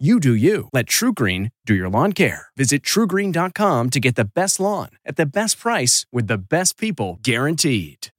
You 0.00 0.20
do 0.20 0.32
you. 0.32 0.68
Let 0.72 0.86
TruGreen 0.86 1.50
do 1.64 1.74
your 1.74 1.88
lawn 1.88 2.12
care. 2.12 2.48
Visit 2.56 2.82
trugreen.com 2.82 3.90
to 3.90 3.98
get 3.98 4.14
the 4.14 4.24
best 4.24 4.60
lawn 4.60 4.90
at 5.04 5.16
the 5.16 5.26
best 5.26 5.58
price 5.58 6.06
with 6.12 6.28
the 6.28 6.38
best 6.38 6.78
people 6.78 7.18
guaranteed. 7.22 8.10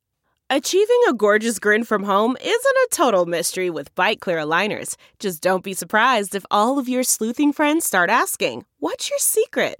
Achieving 0.50 1.02
a 1.08 1.14
gorgeous 1.14 1.58
grin 1.58 1.86
from 1.86 2.04
home 2.04 2.36
isn't 2.42 2.52
a 2.52 2.88
total 2.92 3.26
mystery 3.26 3.70
with 3.70 3.94
Byte 3.96 4.20
Clear 4.20 4.40
aligners. 4.40 4.96
Just 5.20 5.42
don't 5.42 5.64
be 5.64 5.74
surprised 5.74 6.34
if 6.34 6.46
all 6.52 6.80
of 6.80 6.90
your 6.90 7.04
sleuthing 7.04 7.54
friends 7.54 7.86
start 7.86 8.10
asking, 8.10 8.66
What's 8.80 9.10
your 9.10 9.20
secret? 9.20 9.80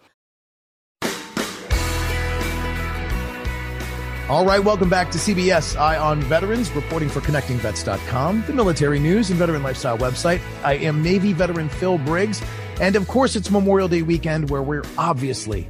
All 4.31 4.45
right, 4.45 4.63
welcome 4.63 4.87
back 4.87 5.11
to 5.11 5.17
CBS 5.17 5.77
Eye 5.77 5.97
on 5.97 6.21
Veterans, 6.21 6.71
reporting 6.71 7.09
for 7.09 7.19
ConnectingVets.com, 7.19 8.45
the 8.47 8.53
military 8.53 8.97
news 8.97 9.29
and 9.29 9.37
veteran 9.37 9.61
lifestyle 9.61 9.97
website. 9.97 10.39
I 10.63 10.75
am 10.75 11.03
Navy 11.03 11.33
veteran 11.33 11.67
Phil 11.67 11.97
Briggs. 11.97 12.41
And 12.79 12.95
of 12.95 13.09
course, 13.09 13.35
it's 13.35 13.51
Memorial 13.51 13.89
Day 13.89 14.03
weekend 14.03 14.49
where 14.49 14.61
we're 14.61 14.85
obviously 14.97 15.69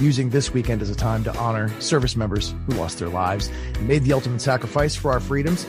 using 0.00 0.30
this 0.30 0.54
weekend 0.54 0.82
as 0.82 0.90
a 0.90 0.94
time 0.94 1.24
to 1.24 1.36
honor 1.36 1.68
service 1.80 2.14
members 2.14 2.54
who 2.68 2.74
lost 2.74 3.00
their 3.00 3.08
lives 3.08 3.50
and 3.74 3.88
made 3.88 4.04
the 4.04 4.12
ultimate 4.12 4.40
sacrifice 4.40 4.94
for 4.94 5.10
our 5.10 5.18
freedoms. 5.18 5.66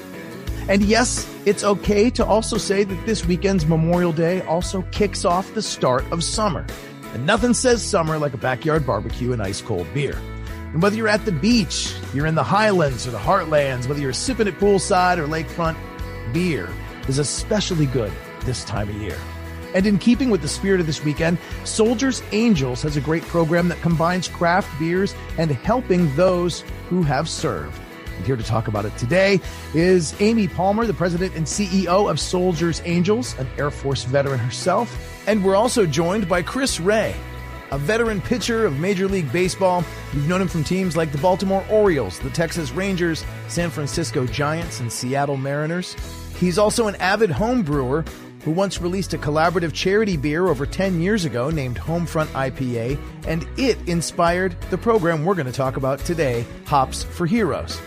And 0.69 0.83
yes, 0.83 1.27
it's 1.47 1.63
okay 1.63 2.11
to 2.11 2.23
also 2.23 2.59
say 2.59 2.83
that 2.83 3.05
this 3.07 3.25
weekend's 3.25 3.65
Memorial 3.65 4.11
Day 4.11 4.41
also 4.41 4.83
kicks 4.91 5.25
off 5.25 5.51
the 5.55 5.63
start 5.63 6.05
of 6.11 6.23
summer. 6.23 6.67
And 7.15 7.25
nothing 7.25 7.55
says 7.55 7.81
summer 7.81 8.19
like 8.19 8.35
a 8.35 8.37
backyard 8.37 8.85
barbecue 8.85 9.33
and 9.33 9.41
ice 9.41 9.59
cold 9.59 9.91
beer. 9.91 10.21
And 10.77 10.83
whether 10.83 10.95
you're 10.95 11.07
at 11.07 11.25
the 11.25 11.31
beach, 11.31 11.95
you're 12.13 12.27
in 12.27 12.35
the 12.35 12.43
highlands 12.43 13.07
or 13.07 13.09
the 13.09 13.17
heartlands, 13.17 13.87
whether 13.87 13.99
you're 13.99 14.13
sipping 14.13 14.47
at 14.47 14.59
poolside 14.59 15.17
or 15.17 15.25
lakefront, 15.25 15.75
beer 16.31 16.69
is 17.07 17.17
especially 17.17 17.87
good 17.87 18.11
this 18.41 18.63
time 18.63 18.87
of 18.87 18.93
year. 18.97 19.17
And 19.73 19.87
in 19.87 19.97
keeping 19.97 20.29
with 20.29 20.43
the 20.43 20.47
spirit 20.47 20.79
of 20.79 20.85
this 20.85 21.03
weekend, 21.03 21.39
Soldiers 21.63 22.21
Angels 22.31 22.83
has 22.83 22.95
a 22.95 23.01
great 23.01 23.23
program 23.23 23.69
that 23.69 23.81
combines 23.81 24.27
craft 24.27 24.69
beers 24.77 25.15
and 25.39 25.49
helping 25.49 26.15
those 26.15 26.63
who 26.89 27.01
have 27.01 27.27
served. 27.27 27.81
And 28.15 28.23
here 28.27 28.35
to 28.35 28.43
talk 28.43 28.67
about 28.67 28.85
it 28.85 28.95
today 28.97 29.41
is 29.73 30.13
Amy 30.21 30.47
Palmer, 30.47 30.85
the 30.85 30.93
president 30.93 31.35
and 31.35 31.47
CEO 31.47 32.07
of 32.07 32.19
Soldiers 32.19 32.83
Angels, 32.85 33.35
an 33.39 33.47
Air 33.57 33.71
Force 33.71 34.03
veteran 34.03 34.37
herself. 34.37 34.95
And 35.25 35.43
we're 35.43 35.55
also 35.55 35.87
joined 35.87 36.29
by 36.29 36.43
Chris 36.43 36.79
Ray, 36.79 37.15
a 37.71 37.77
veteran 37.77 38.21
pitcher 38.21 38.65
of 38.65 38.79
Major 38.79 39.07
League 39.07 39.31
Baseball. 39.31 39.83
You've 40.13 40.27
known 40.27 40.41
him 40.41 40.47
from 40.47 40.63
teams 40.63 40.95
like 40.95 41.11
the 41.11 41.17
Baltimore 41.17 41.65
Orioles, 41.69 42.19
the 42.19 42.29
Texas 42.29 42.71
Rangers, 42.71 43.25
San 43.47 43.69
Francisco 43.69 44.25
Giants, 44.25 44.79
and 44.79 44.91
Seattle 44.91 45.37
Mariners. 45.37 45.95
He's 46.39 46.57
also 46.57 46.87
an 46.87 46.95
avid 46.95 47.31
home 47.31 47.63
brewer 47.63 48.05
who 48.43 48.51
once 48.51 48.79
released 48.79 49.13
a 49.13 49.17
collaborative 49.17 49.73
charity 49.73 50.15
beer 50.15 50.47
over 50.47 50.65
10 50.65 51.01
years 51.01 51.25
ago 51.25 51.49
named 51.49 51.77
Homefront 51.77 52.27
IPA, 52.27 52.97
and 53.27 53.45
it 53.57 53.77
inspired 53.89 54.55
the 54.69 54.77
program 54.77 55.25
we're 55.25 55.35
going 55.35 55.47
to 55.47 55.51
talk 55.51 55.75
about 55.75 55.99
today, 55.99 56.45
Hops 56.65 57.03
for 57.03 57.25
Heroes. 57.25 57.81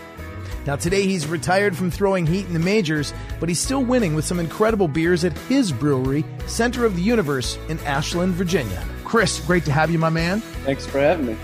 Now, 0.67 0.77
today 0.77 1.07
he's 1.07 1.27
retired 1.27 1.75
from 1.75 1.91
throwing 1.91 2.27
heat 2.27 2.47
in 2.47 2.53
the 2.53 2.59
majors, 2.59 3.15
but 3.39 3.49
he's 3.49 3.61
still 3.61 3.83
winning 3.83 4.15
with 4.15 4.27
some 4.27 4.39
incredible 4.39 4.89
beers 4.89 5.25
at 5.25 5.37
his 5.49 5.73
brewery, 5.73 6.25
Center 6.47 6.85
of 6.85 6.95
the 6.97 7.03
Universe 7.03 7.57
in 7.71 7.79
Ashland, 7.81 8.35
Virginia. 8.35 8.85
Chris, 9.11 9.45
great 9.45 9.65
to 9.65 9.73
have 9.73 9.91
you, 9.91 9.99
my 9.99 10.09
man. 10.09 10.41
Thanks 10.41 10.87
for 10.87 11.01
having 11.01 11.27
me. 11.27 11.37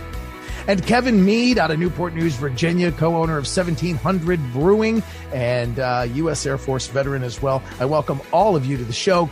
And 0.69 0.87
Kevin 0.87 1.25
Mead 1.25 1.59
out 1.59 1.73
of 1.73 1.81
Newport 1.81 2.15
News, 2.15 2.37
Virginia, 2.37 2.93
co 2.93 3.17
owner 3.17 3.39
of 3.39 3.45
1700 3.45 4.53
Brewing 4.53 5.03
and 5.33 5.81
uh, 5.81 6.07
U.S. 6.15 6.47
Air 6.47 6.59
Force 6.59 6.87
veteran 6.87 7.25
as 7.25 7.43
well. 7.43 7.61
I 7.81 7.85
welcome 7.85 8.21
all 8.33 8.55
of 8.55 8.65
you 8.67 8.77
to 8.77 8.85
the 8.85 8.93
show. 8.93 9.29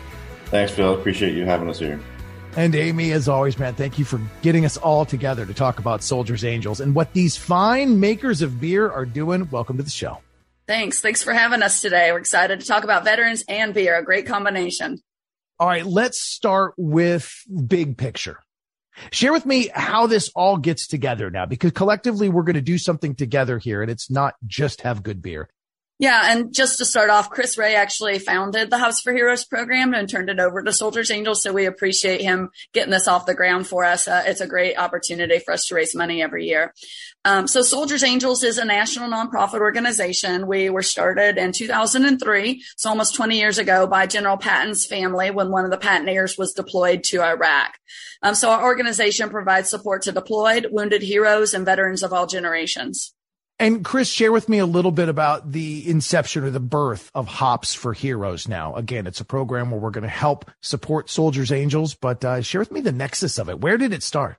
Thanks, 0.47 0.73
Phil. 0.73 0.95
Appreciate 0.95 1.37
you 1.37 1.45
having 1.45 1.71
us 1.71 1.79
here. 1.79 2.01
And 2.57 2.75
Amy, 2.75 3.13
as 3.13 3.29
always, 3.29 3.57
man, 3.57 3.75
thank 3.75 4.01
you 4.01 4.05
for 4.05 4.21
getting 4.43 4.65
us 4.65 4.77
all 4.79 5.05
together 5.05 5.47
to 5.47 5.55
talk 5.55 5.79
about 5.79 6.03
Soldiers 6.03 6.45
Angels 6.45 6.81
and 6.81 6.93
what 6.93 7.13
these 7.13 7.37
fine 7.37 8.01
makers 8.01 8.43
of 8.43 8.61
beer 8.61 8.91
are 8.91 9.07
doing. 9.07 9.49
Welcome 9.49 9.77
to 9.77 9.85
the 9.85 9.91
show. 9.91 10.19
Thanks. 10.67 11.01
Thanks 11.01 11.23
for 11.23 11.33
having 11.33 11.63
us 11.63 11.81
today. 11.81 12.11
We're 12.11 12.19
excited 12.19 12.59
to 12.59 12.67
talk 12.67 12.83
about 12.83 13.05
veterans 13.05 13.45
and 13.49 13.73
beer, 13.73 13.97
a 13.97 14.03
great 14.05 14.27
combination. 14.27 14.99
All 15.61 15.69
right, 15.69 15.87
let's 15.87 16.21
start 16.21 16.75
with 16.77 17.33
big 17.67 17.97
picture. 17.97 18.39
Share 19.13 19.33
with 19.33 19.47
me 19.47 19.71
how 19.73 20.07
this 20.07 20.31
all 20.35 20.57
gets 20.57 20.87
together 20.87 21.31
now, 21.31 21.47
because 21.47 21.73
collectively 21.73 22.29
we're 22.29 22.43
going 22.43 22.55
to 22.55 22.61
do 22.61 22.79
something 22.79 23.15
together 23.15 23.59
here 23.59 23.83
and 23.83 23.91
it's 23.91 24.11
not 24.11 24.35
just 24.47 24.83
have 24.83 25.03
good 25.03 25.23
beer. 25.23 25.49
Yeah, 26.01 26.33
and 26.33 26.53
just 26.53 26.79
to 26.79 26.85
start 26.85 27.09
off, 27.09 27.31
Chris 27.31 27.57
Ray 27.57 27.77
actually 27.77 28.19
founded 28.19 28.69
the 28.69 28.79
Hops 28.79 29.01
for 29.01 29.13
Heroes 29.13 29.45
program 29.45 29.95
and 29.95 30.09
turned 30.09 30.29
it 30.29 30.41
over 30.41 30.61
to 30.61 30.73
Soldiers 30.73 31.09
Angels. 31.09 31.41
So 31.41 31.53
we 31.53 31.67
appreciate 31.67 32.21
him 32.21 32.51
getting 32.73 32.91
this 32.91 33.07
off 33.07 33.27
the 33.27 33.35
ground 33.35 33.69
for 33.69 33.85
us. 33.85 34.09
Uh, 34.09 34.25
it's 34.27 34.41
a 34.41 34.47
great 34.49 34.77
opportunity 34.77 35.39
for 35.39 35.55
us 35.55 35.67
to 35.67 35.77
raise 35.77 35.95
money 35.95 36.21
every 36.21 36.47
year. 36.47 36.75
Um, 37.25 37.47
so 37.47 37.63
Soldiers 37.63 38.03
Angels 38.03 38.43
is 38.43 38.59
a 38.59 38.65
national 38.65 39.09
nonprofit 39.09 39.61
organization. 39.61 40.49
We 40.49 40.69
were 40.69 40.83
started 40.83 41.39
in 41.39 41.53
2003, 41.53 42.65
so 42.77 42.91
almost 42.91 43.15
20 43.15 43.39
years 43.39 43.59
ago, 43.59 43.87
by 43.87 44.09
General 44.09 44.37
Patton's 44.37 44.85
family 44.85 45.31
when 45.31 45.53
one 45.53 45.65
of 45.65 45.71
the 45.71 45.79
Pattoners 45.79 46.37
was 46.37 46.53
deployed 46.53 47.05
to 47.05 47.23
Iraq. 47.23 47.79
Um, 48.21 48.35
so 48.35 48.51
our 48.51 48.65
organization 48.65 49.31
provides 49.31 49.71
support 49.71 50.03
to 50.03 50.13
deployed, 50.13 50.67
wounded 50.73 51.03
heroes, 51.03 51.55
and 51.55 51.65
veterans 51.65 52.03
of 52.03 52.13
all 52.13 52.27
generations. 52.27 53.15
And 53.59 53.85
Chris, 53.85 54.09
share 54.09 54.33
with 54.33 54.49
me 54.49 54.59
a 54.59 54.67
little 54.67 54.91
bit 54.91 55.09
about 55.09 55.53
the 55.53 55.89
inception 55.89 56.43
or 56.43 56.51
the 56.51 56.59
birth 56.59 57.11
of 57.15 57.29
Hops 57.29 57.73
for 57.73 57.93
Heroes 57.93 58.49
now. 58.49 58.75
Again, 58.75 59.07
it's 59.07 59.21
a 59.21 59.25
program 59.25 59.71
where 59.71 59.79
we're 59.79 59.91
going 59.91 60.03
to 60.03 60.09
help 60.09 60.51
support 60.61 61.09
Soldiers 61.09 61.53
Angels, 61.53 61.95
but 61.95 62.25
uh, 62.25 62.43
share 62.43 62.61
with 62.61 62.73
me 62.73 62.81
the 62.81 62.91
nexus 62.91 63.39
of 63.39 63.49
it. 63.49 63.61
Where 63.61 63.79
did 63.79 63.93
it 63.93 64.03
start? 64.03 64.39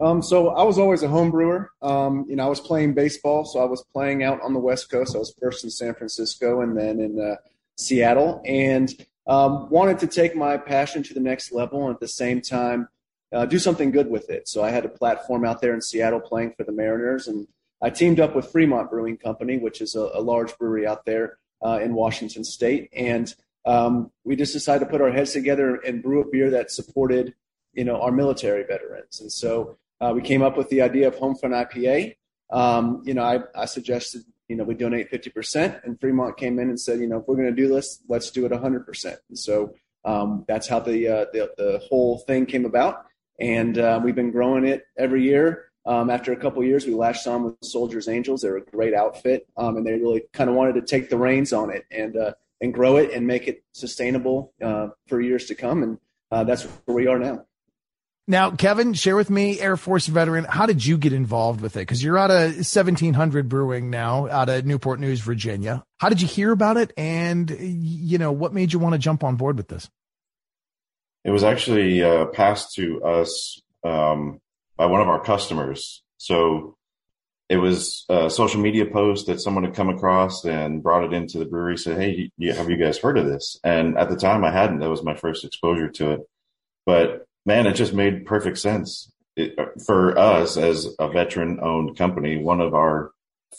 Um, 0.00 0.22
so 0.22 0.50
I 0.50 0.62
was 0.62 0.78
always 0.78 1.02
a 1.02 1.08
home 1.08 1.32
brewer. 1.32 1.72
Um, 1.82 2.26
you 2.28 2.36
know, 2.36 2.44
I 2.44 2.48
was 2.48 2.60
playing 2.60 2.94
baseball, 2.94 3.44
so 3.44 3.60
I 3.60 3.64
was 3.64 3.84
playing 3.92 4.22
out 4.22 4.40
on 4.42 4.52
the 4.52 4.60
West 4.60 4.88
Coast. 4.88 5.16
I 5.16 5.18
was 5.18 5.34
first 5.40 5.64
in 5.64 5.70
San 5.70 5.94
Francisco 5.94 6.60
and 6.60 6.76
then 6.76 7.00
in 7.00 7.20
uh, 7.20 7.36
Seattle, 7.76 8.40
and 8.44 8.92
um, 9.26 9.68
wanted 9.70 9.98
to 10.00 10.06
take 10.06 10.36
my 10.36 10.56
passion 10.56 11.02
to 11.04 11.14
the 11.14 11.20
next 11.20 11.52
level, 11.52 11.86
and 11.86 11.94
at 11.94 12.00
the 12.00 12.08
same 12.08 12.40
time, 12.40 12.88
uh, 13.32 13.46
do 13.46 13.58
something 13.58 13.90
good 13.90 14.08
with 14.08 14.30
it. 14.30 14.48
So 14.48 14.62
I 14.62 14.70
had 14.70 14.84
a 14.84 14.88
platform 14.88 15.44
out 15.44 15.60
there 15.60 15.74
in 15.74 15.80
Seattle 15.80 16.20
playing 16.20 16.54
for 16.56 16.62
the 16.64 16.72
Mariners, 16.72 17.26
and 17.26 17.48
I 17.82 17.90
teamed 17.90 18.20
up 18.20 18.34
with 18.34 18.50
Fremont 18.50 18.90
Brewing 18.90 19.16
Company, 19.18 19.58
which 19.58 19.80
is 19.80 19.94
a, 19.94 20.10
a 20.14 20.20
large 20.20 20.56
brewery 20.58 20.86
out 20.86 21.04
there 21.04 21.38
uh, 21.64 21.80
in 21.82 21.94
Washington 21.94 22.44
State, 22.44 22.90
and 22.94 23.34
um, 23.66 24.10
we 24.24 24.36
just 24.36 24.52
decided 24.52 24.84
to 24.84 24.90
put 24.90 25.00
our 25.00 25.10
heads 25.10 25.32
together 25.32 25.76
and 25.76 26.02
brew 26.02 26.20
a 26.20 26.30
beer 26.30 26.50
that 26.50 26.70
supported, 26.70 27.34
you 27.72 27.84
know, 27.84 28.00
our 28.00 28.12
military 28.12 28.64
veterans. 28.64 29.20
And 29.20 29.32
so 29.32 29.78
uh, 30.00 30.12
we 30.14 30.20
came 30.20 30.42
up 30.42 30.56
with 30.56 30.68
the 30.68 30.82
idea 30.82 31.08
of 31.08 31.16
Homefront 31.16 31.54
IPA. 31.72 32.16
Um, 32.50 33.02
you 33.06 33.14
know, 33.14 33.22
I, 33.22 33.40
I 33.54 33.64
suggested, 33.64 34.22
you 34.48 34.56
know, 34.56 34.64
we 34.64 34.74
donate 34.74 35.10
50%, 35.10 35.82
and 35.84 35.98
Fremont 35.98 36.36
came 36.36 36.58
in 36.58 36.68
and 36.68 36.78
said, 36.78 37.00
you 37.00 37.06
know, 37.06 37.18
if 37.18 37.24
we're 37.26 37.36
going 37.36 37.54
to 37.54 37.62
do 37.62 37.68
this, 37.68 38.02
let's 38.08 38.30
do 38.30 38.44
it 38.44 38.52
100%. 38.52 39.16
And 39.28 39.38
so 39.38 39.74
um, 40.04 40.44
that's 40.46 40.68
how 40.68 40.80
the, 40.80 41.08
uh, 41.08 41.24
the 41.32 41.50
the 41.56 41.80
whole 41.88 42.18
thing 42.18 42.44
came 42.44 42.66
about. 42.66 43.06
and 43.40 43.78
uh, 43.78 44.00
we've 44.02 44.14
been 44.14 44.30
growing 44.30 44.64
it 44.66 44.86
every 44.98 45.22
year. 45.24 45.70
Um, 45.86 46.08
after 46.08 46.32
a 46.32 46.36
couple 46.36 46.64
years, 46.64 46.86
we 46.86 46.94
latched 46.94 47.26
on 47.26 47.44
with 47.44 47.56
Soldiers 47.62 48.08
Angels. 48.08 48.42
They're 48.42 48.56
a 48.56 48.64
great 48.64 48.94
outfit, 48.94 49.46
um, 49.56 49.76
and 49.76 49.86
they 49.86 49.92
really 49.92 50.22
kind 50.32 50.48
of 50.48 50.56
wanted 50.56 50.74
to 50.74 50.82
take 50.82 51.10
the 51.10 51.18
reins 51.18 51.52
on 51.52 51.70
it 51.70 51.84
and 51.90 52.16
uh, 52.16 52.32
and 52.60 52.72
grow 52.72 52.96
it 52.96 53.12
and 53.12 53.26
make 53.26 53.48
it 53.48 53.62
sustainable 53.72 54.52
uh, 54.62 54.88
for 55.06 55.20
years 55.20 55.46
to 55.46 55.54
come. 55.54 55.82
And 55.82 55.98
uh, 56.30 56.44
that's 56.44 56.62
where 56.62 56.96
we 56.96 57.06
are 57.06 57.18
now. 57.18 57.44
Now, 58.26 58.52
Kevin, 58.52 58.94
share 58.94 59.16
with 59.16 59.28
me, 59.28 59.60
Air 59.60 59.76
Force 59.76 60.06
veteran, 60.06 60.44
how 60.44 60.64
did 60.64 60.84
you 60.84 60.96
get 60.96 61.12
involved 61.12 61.60
with 61.60 61.76
it? 61.76 61.80
Because 61.80 62.02
you're 62.02 62.16
out 62.16 62.30
of 62.30 62.54
1700 62.54 63.50
Brewing 63.50 63.90
now, 63.90 64.28
out 64.28 64.48
of 64.48 64.64
Newport 64.64 64.98
News, 64.98 65.20
Virginia. 65.20 65.84
How 65.98 66.08
did 66.08 66.22
you 66.22 66.26
hear 66.28 66.50
about 66.50 66.78
it? 66.78 66.94
And, 66.96 67.54
you 67.60 68.16
know, 68.16 68.32
what 68.32 68.54
made 68.54 68.72
you 68.72 68.78
want 68.78 68.94
to 68.94 68.98
jump 68.98 69.24
on 69.24 69.36
board 69.36 69.58
with 69.58 69.68
this? 69.68 69.90
It 71.22 71.32
was 71.32 71.44
actually 71.44 72.02
uh, 72.02 72.26
passed 72.26 72.74
to 72.76 73.04
us 73.04 73.60
um, 73.84 74.40
by 74.76 74.86
one 74.86 75.00
of 75.00 75.08
our 75.08 75.20
customers. 75.20 76.02
So 76.18 76.76
it 77.48 77.58
was 77.58 78.04
a 78.08 78.30
social 78.30 78.60
media 78.60 78.86
post 78.86 79.26
that 79.26 79.40
someone 79.40 79.64
had 79.64 79.74
come 79.74 79.88
across 79.90 80.44
and 80.44 80.82
brought 80.82 81.04
it 81.04 81.12
into 81.12 81.38
the 81.38 81.44
brewery. 81.44 81.76
Said, 81.76 81.98
"Hey, 81.98 82.30
have 82.52 82.70
you 82.70 82.76
guys 82.76 82.98
heard 82.98 83.18
of 83.18 83.26
this?" 83.26 83.58
And 83.62 83.98
at 83.98 84.08
the 84.08 84.16
time, 84.16 84.44
I 84.44 84.50
hadn't. 84.50 84.78
That 84.78 84.90
was 84.90 85.02
my 85.02 85.14
first 85.14 85.44
exposure 85.44 85.90
to 85.90 86.12
it. 86.12 86.20
But 86.86 87.26
man, 87.44 87.66
it 87.66 87.74
just 87.74 87.92
made 87.92 88.26
perfect 88.26 88.58
sense 88.58 89.10
it, 89.36 89.54
for 89.84 90.18
us 90.18 90.56
as 90.56 90.94
a 90.98 91.08
veteran-owned 91.08 91.96
company. 91.96 92.38
One 92.42 92.60
of 92.60 92.74
our 92.74 93.10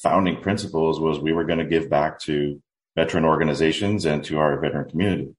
founding 0.02 0.42
principles 0.42 1.00
was 1.00 1.20
we 1.20 1.34
were 1.34 1.46
going 1.46 1.60
to 1.60 1.66
give 1.66 1.90
back 1.90 2.20
to 2.22 2.62
veteran 2.96 3.26
organizations 3.26 4.06
and 4.06 4.24
to 4.24 4.40
our 4.40 4.60
veteran 4.60 4.90
community. 4.90 5.36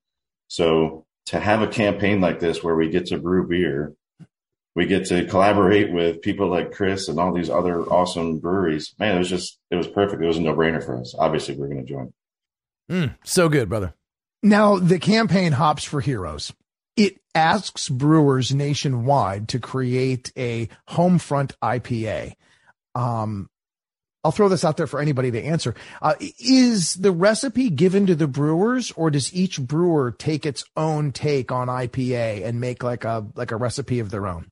So 0.49 1.05
to 1.27 1.41
have 1.41 1.63
a 1.63 1.67
campaign 1.67 2.21
like 2.21 2.39
this 2.39 2.63
where 2.63 2.77
we 2.77 2.89
get 2.89 3.07
to 3.07 3.19
brew 3.19 3.47
beer 3.49 3.95
we 4.77 4.85
get 4.87 5.07
to 5.07 5.25
collaborate 5.25 5.91
with 5.91 6.21
people 6.21 6.49
like 6.49 6.71
Chris 6.71 7.09
and 7.09 7.19
all 7.19 7.33
these 7.33 7.49
other 7.49 7.81
awesome 7.85 8.39
breweries. 8.39 8.95
Man, 8.99 9.17
it 9.17 9.19
was 9.19 9.31
just 9.31 9.59
it 9.71 9.77
was 9.77 9.89
perfect. 9.89 10.23
It 10.23 10.27
was 10.27 10.37
a 10.37 10.43
no 10.43 10.55
brainer 10.55 10.85
for 10.85 11.01
us. 11.01 11.15
Obviously, 11.19 11.57
we're 11.57 11.69
going 11.69 11.85
to 11.85 11.93
join. 11.93 12.13
Mm, 12.91 13.17
so 13.25 13.49
good, 13.49 13.71
brother. 13.71 13.95
Now 14.43 14.79
the 14.79 14.99
campaign 14.99 15.53
Hops 15.53 15.83
for 15.83 16.03
Heroes. 16.03 16.53
It 16.95 17.19
asks 17.35 17.89
brewers 17.89 18.55
nationwide 18.55 19.49
to 19.49 19.59
create 19.59 20.31
a 20.37 20.69
home 20.87 21.19
front 21.19 21.59
IPA. 21.61 22.35
Um, 22.95 23.49
I'll 24.25 24.33
throw 24.33 24.49
this 24.49 24.65
out 24.65 24.77
there 24.77 24.87
for 24.87 25.01
anybody 25.01 25.31
to 25.31 25.43
answer. 25.43 25.75
Uh, 26.03 26.15
is 26.39 26.95
the 26.95 27.13
recipe 27.13 27.71
given 27.71 28.07
to 28.07 28.15
the 28.15 28.27
brewers, 28.27 28.93
or 28.93 29.11
does 29.11 29.33
each 29.33 29.61
brewer 29.61 30.11
take 30.11 30.45
its 30.45 30.65
own 30.77 31.13
take 31.13 31.51
on 31.51 31.69
IPA 31.69 32.45
and 32.45 32.61
make 32.61 32.83
like 32.83 33.05
a 33.05 33.27
like 33.37 33.53
a 33.53 33.57
recipe 33.57 34.01
of 34.01 34.11
their 34.11 34.27
own? 34.27 34.51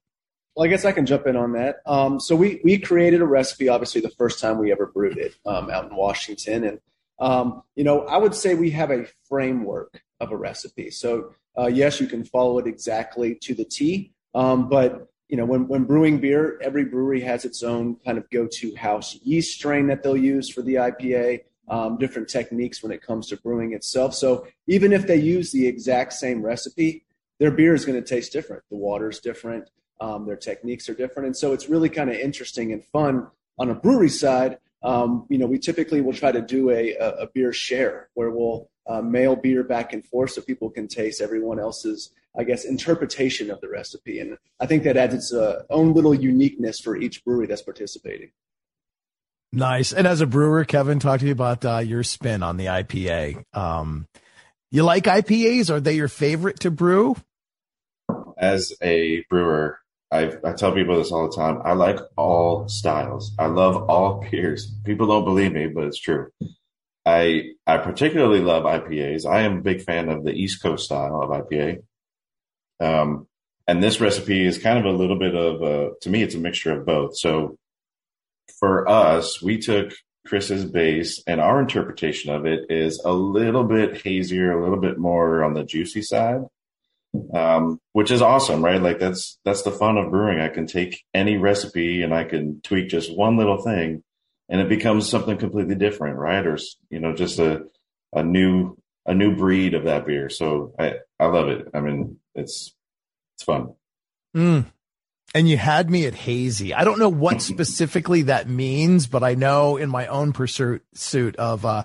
Well, 0.54 0.64
I 0.64 0.68
guess 0.68 0.84
I 0.84 0.92
can 0.92 1.04
jump 1.04 1.26
in 1.26 1.36
on 1.36 1.52
that. 1.52 1.80
Um, 1.84 2.20
so 2.20 2.36
we 2.36 2.60
we 2.62 2.78
created 2.78 3.20
a 3.20 3.26
recipe, 3.26 3.68
obviously 3.68 4.00
the 4.00 4.10
first 4.10 4.38
time 4.38 4.58
we 4.58 4.70
ever 4.70 4.86
brewed 4.86 5.18
it 5.18 5.34
um, 5.44 5.68
out 5.68 5.90
in 5.90 5.96
Washington, 5.96 6.64
and 6.64 6.80
um, 7.18 7.62
you 7.74 7.82
know 7.82 8.02
I 8.06 8.18
would 8.18 8.34
say 8.34 8.54
we 8.54 8.70
have 8.70 8.90
a 8.90 9.06
framework 9.28 10.00
of 10.20 10.30
a 10.30 10.36
recipe. 10.36 10.90
So 10.90 11.34
uh, 11.58 11.66
yes, 11.66 12.00
you 12.00 12.06
can 12.06 12.24
follow 12.24 12.58
it 12.58 12.68
exactly 12.68 13.34
to 13.42 13.54
the 13.54 13.64
T, 13.64 14.12
um, 14.34 14.68
but 14.68 15.08
you 15.28 15.36
know 15.36 15.44
when 15.44 15.66
when 15.66 15.84
brewing 15.84 16.20
beer, 16.20 16.60
every 16.62 16.84
brewery 16.84 17.20
has 17.22 17.44
its 17.44 17.64
own 17.64 17.96
kind 18.04 18.16
of 18.16 18.30
go-to 18.30 18.76
house 18.76 19.18
yeast 19.24 19.56
strain 19.56 19.88
that 19.88 20.04
they'll 20.04 20.16
use 20.16 20.48
for 20.48 20.62
the 20.62 20.74
IPA. 20.74 21.40
Um, 21.66 21.96
different 21.96 22.28
techniques 22.28 22.82
when 22.82 22.92
it 22.92 23.00
comes 23.00 23.26
to 23.28 23.38
brewing 23.38 23.72
itself. 23.72 24.14
So 24.14 24.46
even 24.66 24.92
if 24.92 25.06
they 25.06 25.16
use 25.16 25.50
the 25.50 25.66
exact 25.66 26.12
same 26.12 26.42
recipe, 26.42 27.06
their 27.38 27.50
beer 27.50 27.74
is 27.74 27.86
going 27.86 27.98
to 27.98 28.06
taste 28.06 28.34
different. 28.34 28.64
The 28.68 28.76
water 28.76 29.08
is 29.08 29.18
different. 29.18 29.70
Um, 30.00 30.26
their 30.26 30.36
techniques 30.36 30.88
are 30.88 30.94
different, 30.94 31.26
and 31.26 31.36
so 31.36 31.52
it's 31.52 31.68
really 31.68 31.88
kind 31.88 32.10
of 32.10 32.16
interesting 32.16 32.72
and 32.72 32.84
fun 32.84 33.28
on 33.58 33.70
a 33.70 33.74
brewery 33.74 34.08
side. 34.08 34.58
Um, 34.82 35.26
you 35.30 35.38
know, 35.38 35.46
we 35.46 35.58
typically 35.58 36.00
will 36.00 36.12
try 36.12 36.30
to 36.30 36.42
do 36.42 36.70
a, 36.70 36.94
a, 36.94 37.10
a 37.22 37.26
beer 37.32 37.52
share 37.52 38.10
where 38.14 38.30
we'll 38.30 38.68
uh, 38.86 39.00
mail 39.00 39.36
beer 39.36 39.64
back 39.64 39.92
and 39.92 40.04
forth 40.04 40.32
so 40.32 40.42
people 40.42 40.70
can 40.70 40.88
taste 40.88 41.20
everyone 41.20 41.58
else's, 41.58 42.10
I 42.36 42.44
guess, 42.44 42.64
interpretation 42.64 43.50
of 43.50 43.60
the 43.60 43.68
recipe. 43.68 44.20
And 44.20 44.36
I 44.60 44.66
think 44.66 44.82
that 44.84 44.96
adds 44.96 45.14
its 45.14 45.32
uh, 45.32 45.62
own 45.70 45.94
little 45.94 46.14
uniqueness 46.14 46.80
for 46.80 46.96
each 46.96 47.24
brewery 47.24 47.46
that's 47.46 47.62
participating. 47.62 48.30
Nice. 49.52 49.92
And 49.92 50.06
as 50.06 50.20
a 50.20 50.26
brewer, 50.26 50.64
Kevin, 50.64 50.98
talk 50.98 51.20
to 51.20 51.24
me 51.24 51.30
about 51.30 51.64
uh, 51.64 51.78
your 51.78 52.02
spin 52.02 52.42
on 52.42 52.56
the 52.56 52.66
IPA. 52.66 53.44
Um, 53.56 54.08
you 54.70 54.82
like 54.82 55.04
IPAs? 55.04 55.70
Are 55.70 55.80
they 55.80 55.94
your 55.94 56.08
favorite 56.08 56.60
to 56.60 56.70
brew? 56.70 57.16
As 58.36 58.72
a 58.82 59.24
brewer, 59.30 59.78
I, 60.10 60.32
I 60.44 60.52
tell 60.52 60.72
people 60.72 60.96
this 60.96 61.10
all 61.10 61.28
the 61.28 61.36
time. 61.36 61.60
I 61.64 61.72
like 61.72 61.98
all 62.16 62.68
styles. 62.68 63.32
I 63.38 63.46
love 63.46 63.88
all 63.88 64.24
beers. 64.30 64.72
People 64.84 65.06
don't 65.06 65.24
believe 65.24 65.52
me, 65.52 65.66
but 65.66 65.84
it's 65.84 66.00
true. 66.00 66.30
I 67.06 67.50
I 67.66 67.78
particularly 67.78 68.40
love 68.40 68.64
IPAs. 68.64 69.26
I 69.26 69.42
am 69.42 69.58
a 69.58 69.62
big 69.62 69.82
fan 69.82 70.08
of 70.08 70.24
the 70.24 70.32
East 70.32 70.62
Coast 70.62 70.86
style 70.86 71.20
of 71.20 71.30
IPA. 71.30 71.82
Um, 72.80 73.26
and 73.66 73.82
this 73.82 74.00
recipe 74.00 74.44
is 74.44 74.58
kind 74.58 74.78
of 74.78 74.84
a 74.84 74.96
little 74.96 75.18
bit 75.18 75.34
of 75.34 75.62
a, 75.62 75.90
to 76.02 76.10
me, 76.10 76.22
it's 76.22 76.34
a 76.34 76.38
mixture 76.38 76.72
of 76.72 76.86
both. 76.86 77.16
So 77.16 77.56
for 78.58 78.88
us, 78.88 79.40
we 79.40 79.58
took 79.58 79.92
Chris's 80.26 80.64
base 80.64 81.22
and 81.26 81.40
our 81.40 81.60
interpretation 81.60 82.34
of 82.34 82.46
it 82.46 82.70
is 82.70 83.00
a 83.04 83.12
little 83.12 83.64
bit 83.64 84.02
hazier, 84.02 84.52
a 84.52 84.62
little 84.62 84.80
bit 84.80 84.98
more 84.98 85.44
on 85.44 85.54
the 85.54 85.64
juicy 85.64 86.02
side 86.02 86.42
um, 87.32 87.80
which 87.92 88.10
is 88.10 88.22
awesome, 88.22 88.64
right? 88.64 88.80
Like 88.80 88.98
that's 88.98 89.38
that's 89.44 89.62
the 89.62 89.70
fun 89.70 89.96
of 89.96 90.10
brewing. 90.10 90.40
I 90.40 90.48
can 90.48 90.66
take 90.66 91.02
any 91.12 91.36
recipe 91.36 92.02
and 92.02 92.14
I 92.14 92.24
can 92.24 92.60
tweak 92.62 92.88
just 92.88 93.16
one 93.16 93.36
little 93.36 93.62
thing, 93.62 94.02
and 94.48 94.60
it 94.60 94.68
becomes 94.68 95.08
something 95.08 95.36
completely 95.36 95.74
different, 95.74 96.16
right? 96.16 96.46
Or 96.46 96.58
you 96.90 97.00
know, 97.00 97.14
just 97.14 97.38
a 97.38 97.64
a 98.12 98.22
new 98.22 98.76
a 99.06 99.14
new 99.14 99.36
breed 99.36 99.74
of 99.74 99.84
that 99.84 100.06
beer. 100.06 100.28
So 100.28 100.74
I 100.78 100.94
I 101.18 101.26
love 101.26 101.48
it. 101.48 101.68
I 101.74 101.80
mean, 101.80 102.18
it's 102.34 102.74
it's 103.36 103.44
fun. 103.44 103.74
Mm. 104.36 104.66
And 105.36 105.48
you 105.48 105.56
had 105.56 105.90
me 105.90 106.06
at 106.06 106.14
hazy. 106.14 106.72
I 106.74 106.84
don't 106.84 107.00
know 107.00 107.08
what 107.08 107.42
specifically 107.42 108.22
that 108.22 108.48
means, 108.48 109.06
but 109.06 109.24
I 109.24 109.34
know 109.34 109.76
in 109.76 109.90
my 109.90 110.06
own 110.06 110.32
pursuit 110.32 111.36
of 111.36 111.64
uh, 111.64 111.84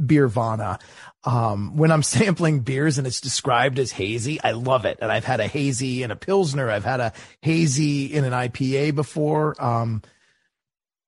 Beervana. 0.00 0.80
Um, 1.24 1.76
when 1.76 1.90
I'm 1.90 2.02
sampling 2.02 2.60
beers 2.60 2.98
and 2.98 3.06
it's 3.06 3.20
described 3.20 3.78
as 3.78 3.92
hazy, 3.92 4.40
I 4.42 4.52
love 4.52 4.84
it. 4.84 4.98
And 5.00 5.10
I've 5.10 5.24
had 5.24 5.40
a 5.40 5.46
hazy 5.46 6.02
in 6.02 6.10
a 6.10 6.16
Pilsner. 6.16 6.70
I've 6.70 6.84
had 6.84 7.00
a 7.00 7.12
hazy 7.40 8.06
in 8.06 8.24
an 8.24 8.32
IPA 8.32 8.94
before. 8.94 9.62
Um, 9.62 10.02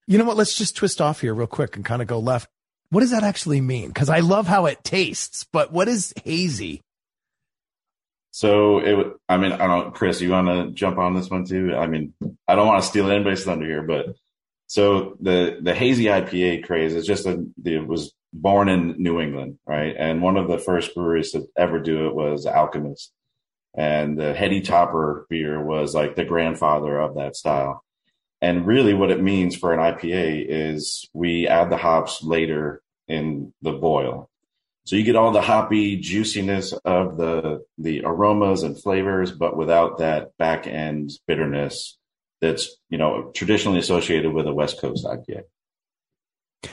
you 0.07 0.19
know 0.19 0.25
what? 0.25 0.37
Let's 0.37 0.57
just 0.57 0.77
twist 0.77 1.01
off 1.01 1.21
here 1.21 1.35
real 1.35 1.47
quick 1.47 1.77
and 1.77 1.85
kind 1.85 2.03
of 2.03 2.09
go 2.09 2.19
left. 2.19 2.49
What 2.91 3.01
does 3.01 3.11
that 3.11 3.25
actually 3.25 3.61
mean? 3.61 3.93
Cause 3.93 4.09
I 4.09 4.21
love 4.21 4.47
how 4.47 4.67
it 4.67 4.85
tastes, 4.85 5.45
but 5.51 5.73
what 5.73 5.89
is 5.89 6.13
hazy? 6.25 6.83
So 8.31 8.79
it, 8.79 9.17
I 9.29 9.37
mean, 9.37 9.53
I 9.53 9.67
don't, 9.67 9.95
Chris, 9.95 10.21
you 10.21 10.31
want 10.31 10.49
to 10.49 10.73
jump 10.73 10.99
on 10.99 11.15
this 11.15 11.31
one 11.31 11.45
too? 11.45 11.75
I 11.75 11.87
mean, 11.87 12.15
I 12.47 12.55
don't 12.55 12.67
want 12.67 12.83
to 12.83 12.89
steal 12.89 13.11
anybody's 13.11 13.45
thunder 13.45 13.67
here, 13.67 13.83
but 13.83 14.17
so 14.67 15.17
the, 15.21 15.59
the 15.63 15.75
hazy 15.75 16.07
IPA 16.07 16.65
craze 16.65 16.95
is 16.95 17.07
just 17.07 17.27
a, 17.27 17.45
it 17.65 17.87
was 17.87 18.13
born 18.35 18.69
in 18.69 18.97
New 18.99 19.21
England, 19.21 19.59
right? 19.65 19.95
And 19.97 20.21
one 20.21 20.37
of 20.37 20.49
the 20.49 20.59
first 20.59 20.95
breweries 20.95 21.31
to 21.33 21.47
ever 21.57 21.79
do 21.79 22.07
it 22.09 22.15
was 22.15 22.47
Alchemist. 22.47 23.13
And 23.77 24.19
the 24.19 24.35
Heady 24.35 24.61
Topper 24.61 25.27
beer 25.31 25.65
was 25.65 25.95
like 25.95 26.17
the 26.17 26.25
grandfather 26.25 27.01
of 27.01 27.15
that 27.15 27.37
style. 27.37 27.85
And 28.43 28.67
really 28.67 28.93
what 28.93 29.11
it 29.11 29.23
means 29.23 29.57
for 29.57 29.73
an 29.73 29.81
IPA 29.81 30.47
is 30.49 31.09
we 31.15 31.49
add 31.49 31.71
the 31.71 31.77
hops 31.77 32.23
later 32.23 32.83
in 33.09 33.55
the 33.63 33.73
boil. 33.73 34.29
So 34.85 34.97
you 34.97 35.05
get 35.05 35.17
all 35.17 35.31
the 35.31 35.41
hoppy 35.41 35.97
juiciness 35.97 36.73
of 36.85 37.17
the 37.17 37.65
the 37.79 38.03
aromas 38.05 38.63
and 38.63 38.79
flavors, 38.79 39.33
but 39.33 39.57
without 39.57 39.99
that 39.99 40.37
back 40.37 40.67
end 40.67 41.13
bitterness 41.27 41.97
that's, 42.43 42.77
you 42.91 42.99
know, 42.99 43.31
traditionally 43.35 43.79
associated 43.79 44.33
with 44.35 44.47
a 44.47 44.53
West 44.53 44.79
Coast 44.79 45.07
IPA. 45.07 45.45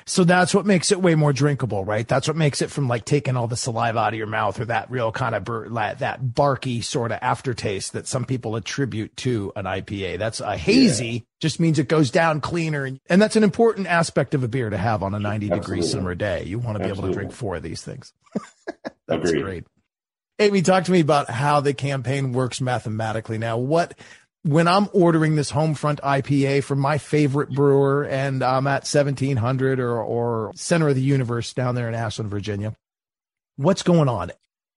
So 0.05 0.23
that's 0.23 0.53
what 0.53 0.65
makes 0.65 0.91
it 0.91 1.01
way 1.01 1.15
more 1.15 1.33
drinkable, 1.33 1.85
right? 1.85 2.07
That's 2.07 2.27
what 2.27 2.37
makes 2.37 2.61
it 2.61 2.71
from 2.71 2.87
like 2.87 3.05
taking 3.05 3.35
all 3.35 3.47
the 3.47 3.55
saliva 3.55 3.99
out 3.99 4.13
of 4.13 4.17
your 4.17 4.27
mouth 4.27 4.59
or 4.59 4.65
that 4.65 4.89
real 4.91 5.11
kind 5.11 5.35
of 5.35 5.43
bur- 5.43 5.69
that 5.69 6.33
barky 6.33 6.81
sort 6.81 7.11
of 7.11 7.19
aftertaste 7.21 7.93
that 7.93 8.07
some 8.07 8.25
people 8.25 8.55
attribute 8.55 9.15
to 9.17 9.51
an 9.55 9.65
IPA. 9.65 10.17
That's 10.17 10.39
a 10.39 10.57
hazy 10.57 11.07
yeah. 11.07 11.19
just 11.39 11.59
means 11.59 11.79
it 11.79 11.87
goes 11.87 12.11
down 12.11 12.41
cleaner. 12.41 12.85
And, 12.85 12.99
and 13.09 13.21
that's 13.21 13.35
an 13.35 13.43
important 13.43 13.87
aspect 13.87 14.33
of 14.33 14.43
a 14.43 14.47
beer 14.47 14.69
to 14.69 14.77
have 14.77 15.03
on 15.03 15.13
a 15.13 15.19
90 15.19 15.47
Absolutely. 15.47 15.59
degree 15.59 15.81
summer 15.81 16.15
day. 16.15 16.43
You 16.43 16.59
want 16.59 16.77
to 16.77 16.83
be 16.83 16.89
Absolutely. 16.89 17.09
able 17.09 17.13
to 17.13 17.19
drink 17.19 17.31
four 17.33 17.55
of 17.55 17.63
these 17.63 17.81
things. 17.81 18.13
that's 19.07 19.29
Agreed. 19.29 19.43
great. 19.43 19.63
Amy, 20.41 20.63
talk 20.63 20.85
to 20.85 20.91
me 20.91 21.01
about 21.01 21.29
how 21.29 21.59
the 21.59 21.71
campaign 21.71 22.31
works 22.31 22.61
mathematically. 22.61 23.37
Now, 23.37 23.57
what 23.57 23.93
when 24.43 24.67
I'm 24.67 24.89
ordering 24.93 25.35
this 25.35 25.51
Homefront 25.51 25.99
IPA 25.99 26.63
from 26.63 26.79
my 26.79 26.97
favorite 26.97 27.49
brewer 27.49 28.05
and 28.05 28.43
I'm 28.43 28.67
at 28.67 28.87
1700 28.87 29.79
or, 29.79 30.01
or 30.01 30.51
center 30.55 30.89
of 30.89 30.95
the 30.95 31.01
universe 31.01 31.53
down 31.53 31.75
there 31.75 31.87
in 31.87 31.93
Ashland, 31.93 32.31
Virginia, 32.31 32.75
what's 33.57 33.83
going 33.83 34.09
on? 34.09 34.31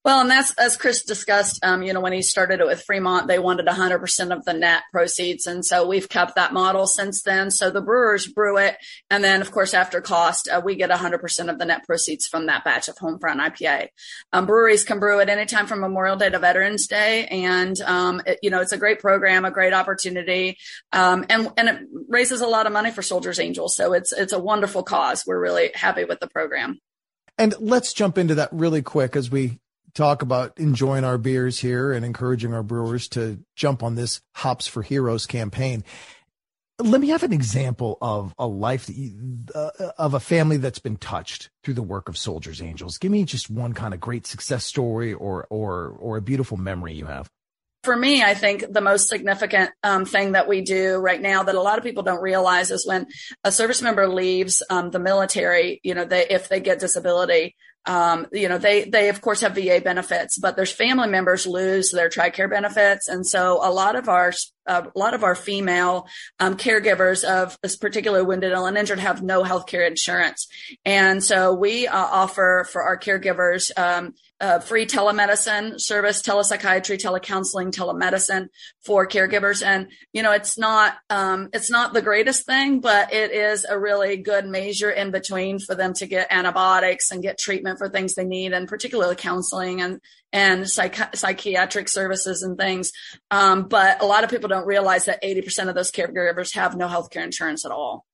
Well, 0.05 0.21
and 0.21 0.31
that's 0.31 0.53
as 0.59 0.77
Chris 0.77 1.03
discussed. 1.03 1.65
Um, 1.65 1.83
you 1.83 1.95
know, 1.95 2.01
when 2.01 2.13
he 2.13 2.21
started 2.21 2.61
it 2.61 2.67
with 2.67 2.83
Fremont, 2.83 3.27
they 3.27 3.39
wanted 3.39 3.67
100% 3.67 4.37
of 4.37 4.45
the 4.45 4.53
net 4.53 4.83
proceeds, 4.93 5.47
and 5.47 5.65
so 5.65 5.87
we've 5.87 6.11
kept 6.11 6.35
that 6.35 6.53
model 6.53 6.87
since 6.87 7.23
then. 7.23 7.51
So 7.51 7.71
the 7.71 7.81
brewers 7.81 8.27
brew 8.27 8.59
it, 8.59 8.77
and 9.09 9.25
then 9.25 9.41
of 9.41 9.51
course 9.51 9.73
after 9.73 10.03
cost, 10.03 10.47
uh, 10.47 10.61
we 10.63 10.75
get 10.75 10.91
100% 10.91 11.49
of 11.49 11.59
the 11.59 11.65
net 11.65 11.85
proceeds 11.87 12.27
from 12.27 12.47
that 12.47 12.65
batch 12.65 12.89
of 12.89 12.97
Homefront 12.97 13.41
IPA. 13.41 13.89
Um, 14.35 14.45
breweries 14.45 14.85
can 14.85 14.99
brew 14.99 15.21
it 15.21 15.31
anytime 15.31 15.67
from 15.67 15.81
Memorial 15.81 16.17
Day 16.17 16.29
to 16.29 16.39
Veterans 16.39 16.87
Day, 16.87 17.27
and 17.29 17.81
um, 17.81 18.21
it, 18.27 18.41
you 18.43 18.51
know 18.51 18.61
it's 18.61 18.73
a 18.73 18.79
great 18.79 19.01
program, 19.01 19.47
a 19.47 19.51
great 19.51 19.73
opportunity, 19.73 20.59
um, 20.93 21.25
and 21.31 21.51
and 21.57 21.69
it 21.71 21.79
raises 22.11 22.43
a 22.43 22.47
lot 22.47 22.67
of 22.67 22.75
money 22.75 22.91
for 22.91 23.01
Soldiers 23.01 23.41
Angels. 23.41 23.75
So 23.75 23.95
it's 23.95 24.13
it's 24.13 24.35
a 24.35 24.39
wonderful 24.39 24.83
cause. 24.83 25.25
We're 25.27 25.41
really 25.41 25.71
happy 25.75 26.05
with 26.05 26.21
the 26.21 26.29
program. 26.29 26.79
And 27.39 27.55
let's 27.59 27.95
jump 27.95 28.19
into 28.19 28.35
that 28.37 28.51
really 28.53 28.83
quick 28.83 29.17
as 29.17 29.31
we 29.31 29.59
talk 29.95 30.23
about 30.23 30.59
enjoying 30.59 31.05
our 31.05 31.19
beers 31.19 31.59
here 31.59 31.93
and 31.93 32.05
encouraging 32.05 32.53
our 32.53 32.63
brewers 32.63 33.09
to 33.09 33.39
jump 33.57 33.83
on 33.83 33.95
this 33.95 34.21
Hops 34.35 34.67
for 34.67 34.83
Heroes 34.83 35.27
campaign. 35.27 35.85
Let 36.81 37.01
me 37.01 37.09
have 37.11 37.23
an 37.23 37.33
example 37.33 37.99
of 38.03 38.35
a 38.37 38.49
life 38.49 38.91
you, 38.93 39.45
uh, 39.55 39.71
of 39.97 40.15
a 40.15 40.21
family 40.21 40.57
that's 40.57 40.81
been 40.81 40.97
touched 40.97 41.49
through 41.63 41.75
the 41.75 41.83
work 41.83 42.09
of 42.09 42.19
Soldiers 42.19 42.61
Angels. 42.61 42.99
Give 42.99 43.13
me 43.13 43.25
just 43.25 43.49
one 43.49 43.75
kind 43.75 43.95
of 43.95 44.01
great 44.01 44.27
success 44.27 44.65
story 44.65 45.15
or 45.15 45.47
or 45.51 45.97
or 46.01 46.17
a 46.17 46.23
beautiful 46.23 46.57
memory 46.57 46.95
you 46.95 47.07
have 47.07 47.31
for 47.85 47.95
me, 47.95 48.23
I 48.23 48.35
think 48.35 48.65
the 48.73 48.81
most 48.81 49.09
significant 49.09 49.71
um, 49.83 50.07
thing 50.07 50.33
that 50.33 50.49
we 50.49 50.63
do 50.63 50.97
right 50.97 51.21
now 51.21 51.43
that 51.43 51.55
a 51.55 51.61
lot 51.61 51.79
of 51.79 51.85
people 51.85 52.03
don't 52.03 52.23
realize 52.23 52.71
is 52.71 52.87
when 52.87 53.07
a 53.45 53.53
service 53.53 53.83
member 53.83 54.09
leaves 54.09 54.63
um, 54.71 54.91
the 54.91 54.99
military, 54.99 55.81
you 55.85 55.95
know, 55.95 56.05
they, 56.05 56.27
if 56.29 56.49
they 56.49 56.61
get 56.61 56.81
disability, 56.81 57.55
um, 57.87 58.27
you 58.33 58.49
know, 58.49 58.59
they, 58.59 58.85
they 58.85 59.09
of 59.09 59.21
course 59.21 59.43
have 59.43 59.55
VA 59.55 59.81
benefits, 59.83 60.39
but 60.39 60.57
their 60.57 60.67
family 60.67 61.09
members 61.09 61.47
lose 61.47 61.91
their 61.91 62.09
TRICARE 62.09 62.51
benefits. 62.51 63.09
And 63.09 63.27
so 63.27 63.61
a 63.63 63.71
lot 63.71 63.97
of 63.97 64.09
our, 64.09 64.33
a 64.67 64.87
lot 64.95 65.15
of 65.15 65.25
our 65.25 65.35
female 65.35 66.07
um, 66.41 66.57
caregivers 66.57 67.25
of 67.25 67.59
this 67.63 67.77
particular 67.77 68.25
wounded, 68.25 68.53
and 68.53 68.77
injured 68.77 68.99
have 68.99 69.23
no 69.23 69.43
health 69.43 69.67
care 69.67 69.85
insurance. 69.85 70.49
And 70.85 71.23
so 71.23 71.55
we 71.55 71.87
uh, 71.87 71.97
offer 71.97 72.67
for 72.71 72.83
our 72.83 72.99
caregivers 72.99 73.71
um, 73.79 74.15
uh, 74.41 74.59
free 74.59 74.85
telemedicine 74.85 75.81
service, 75.81 76.21
telepsychiatry, 76.21 76.99
telecounseling, 76.99 77.73
telemedicine 77.73 78.49
for 78.85 79.07
caregivers. 79.07 79.65
And, 79.65 79.89
you 80.13 80.23
know, 80.23 80.33
it's 80.33 80.59
not, 80.59 80.97
um, 81.09 81.49
it's 81.53 81.71
not 81.71 81.95
the 81.95 82.03
greatest 82.03 82.45
thing, 82.45 82.81
but 82.81 83.13
it 83.13 83.31
is 83.31 83.65
a 83.65 83.79
really 83.79 84.17
good 84.17 84.45
measure 84.45 84.91
in 84.91 85.13
between 85.13 85.61
for 85.61 85.75
them 85.75 85.95
to 85.95 86.07
get 86.07 86.27
antibiotics 86.31 87.11
and 87.11 87.23
get 87.23 87.39
treatment 87.39 87.79
for 87.79 87.89
things 87.89 88.15
they 88.15 88.25
need 88.25 88.53
and 88.53 88.69
particularly 88.69 89.17
counseling 89.17 89.81
and, 89.81 90.01
and 90.35 90.69
psych- 90.69 91.15
psychiatric 91.17 91.89
services 91.89 92.43
and 92.43 92.59
things. 92.59 92.93
Um, 93.31 93.69
but 93.69 94.03
a 94.03 94.07
lot 94.07 94.25
of 94.25 94.31
people 94.31 94.49
don't 94.49 94.67
realize 94.67 95.05
that 95.05 95.23
80% 95.23 95.69
of 95.69 95.77
those 95.77 95.93
caregivers 95.93 96.55
have 96.55 96.77
no 96.77 96.89
health 96.89 97.11
care 97.11 97.23
insurance 97.23 97.65
at 97.65 97.71
all. 97.71 98.05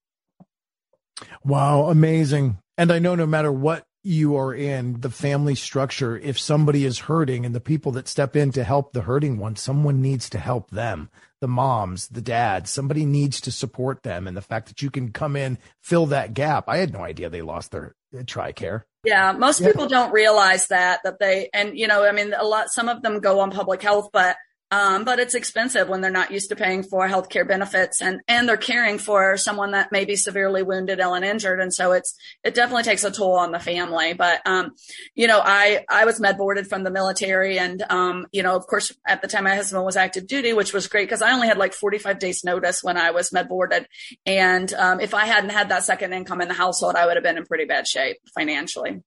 Wow. 1.43 1.89
Amazing. 1.89 2.59
And 2.77 2.93
I 2.93 2.99
know 2.99 3.15
no 3.15 3.27
matter 3.27 3.50
what 3.50 3.85
you 4.03 4.37
are 4.37 4.55
in 4.55 5.00
the 5.00 5.11
family 5.11 5.55
structure 5.55 6.17
if 6.17 6.39
somebody 6.39 6.85
is 6.85 7.00
hurting 7.00 7.45
and 7.45 7.55
the 7.55 7.61
people 7.61 7.93
that 7.93 8.09
step 8.09 8.37
in 8.37 8.50
to 8.53 8.65
help 8.65 8.93
the 8.93 9.03
hurting 9.03 9.37
one 9.39 9.55
someone 9.55 10.00
needs 10.00 10.31
to 10.31 10.39
help 10.39 10.71
them 10.71 11.11
the 11.43 11.49
moms 11.49 12.09
the 12.09 12.23
dads 12.23 12.71
somebody 12.71 13.05
needs 13.05 13.43
to 13.43 13.53
support 13.53 14.03
them 14.03 14.27
and 14.27 14.35
the 14.35 14.41
fact 14.41 14.69
that 14.69 14.81
you 14.81 14.91
can 14.91 15.12
come 15.12 15.37
in 15.37 15.59
fill 15.83 16.07
that 16.07 16.33
gap 16.33 16.65
i 16.67 16.79
had 16.79 16.95
no 16.95 17.00
idea 17.00 17.29
they 17.29 17.43
lost 17.43 17.73
their 17.73 17.95
uh, 18.19 18.23
tricare 18.23 18.85
yeah 19.04 19.33
most 19.33 19.61
yeah. 19.61 19.69
people 19.69 19.87
don't 19.87 20.12
realize 20.12 20.66
that 20.69 21.00
that 21.04 21.19
they 21.19 21.49
and 21.54 21.78
you 21.78 21.87
know 21.87 22.04
i 22.04 22.12
mean 22.12 22.35
a 22.37 22.45
lot 22.45 22.71
some 22.71 22.88
of 22.88 23.02
them 23.02 23.21
go 23.21 23.40
on 23.40 23.50
public 23.50 23.83
health 23.83 24.11
but 24.12 24.37
um, 24.71 25.05
but 25.05 25.19
it's 25.19 25.35
expensive 25.35 25.89
when 25.89 26.00
they're 26.00 26.11
not 26.11 26.31
used 26.31 26.49
to 26.50 26.57
paying 26.57 26.85
for 26.85 27.09
healthcare 27.09 27.47
benefits 27.47 28.00
and, 28.00 28.21
and 28.29 28.49
they're 28.49 28.57
caring 28.57 28.99
for 28.99 29.37
someone 29.37 29.73
that 29.73 29.91
may 29.91 30.05
be 30.05 30.15
severely 30.15 30.62
wounded, 30.62 31.00
ill 31.00 31.15
and 31.15 31.25
injured. 31.25 31.61
And 31.61 31.75
so 31.75 31.93
it's, 31.93 32.15
it 32.45 32.55
definitely 32.55 32.85
takes 32.85 33.03
a 33.03 33.11
toll 33.11 33.35
on 33.35 33.50
the 33.50 33.59
family. 33.59 34.12
But, 34.12 34.41
um, 34.47 34.73
you 35.15 35.27
know, 35.27 35.41
I, 35.43 35.85
I 35.89 36.05
was 36.05 36.21
med 36.21 36.39
boarded 36.39 36.69
from 36.69 36.85
the 36.85 36.91
military 36.91 37.59
and, 37.59 37.83
um, 37.91 38.27
you 38.31 38.45
know, 38.45 38.55
of 38.55 38.67
course, 38.67 38.93
at 39.07 39.23
the 39.23 39.29
time 39.29 39.45
my 39.45 39.57
husband 39.57 39.85
was 39.85 39.97
active 39.97 40.29
duty, 40.29 40.53
which 40.53 40.73
was 40.73 40.87
great 40.87 41.07
because 41.07 41.23
I 41.23 41.33
only 41.33 41.49
had 41.49 41.59
like 41.59 41.73
45 41.73 42.21
days 42.21 42.45
notice 42.45 42.83
when 42.83 42.97
I 42.97 43.11
was 43.11 43.33
med 43.33 43.49
boarded. 43.49 43.89
And, 44.25 44.73
um, 44.75 45.00
if 45.00 45.15
I 45.15 45.27
hadn't 45.27 45.50
had 45.50 45.71
that 45.71 45.83
second 45.83 46.12
income 46.12 46.41
in 46.41 46.49
the 46.49 46.55
household, 46.55 46.95
I 46.95 47.07
would 47.07 47.17
have 47.17 47.25
been 47.25 47.39
in 47.39 47.45
pretty 47.45 47.65
bad 47.65 47.89
shape 47.89 48.19
financially. 48.35 49.03